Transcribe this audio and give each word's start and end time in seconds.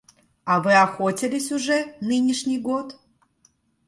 А 0.45 0.55
вы 0.61 0.73
охотились 0.73 1.51
уже 1.51 1.93
нынешний 2.01 2.57
год? 2.57 2.97